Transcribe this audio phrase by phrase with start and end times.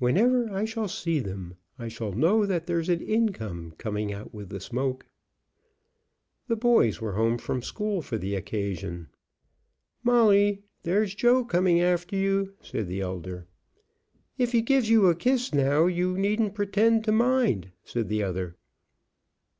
[0.00, 4.48] "Whenever I shall see them I shall know that there's an income coming out with
[4.48, 5.06] the smoke."
[6.48, 9.06] The boys were home from school for the occasion.
[10.02, 13.46] "Molly, there's Joe coming after you," said the elder.
[14.36, 18.56] "If he gives you a kiss now you needn't pretend to mind," said the other.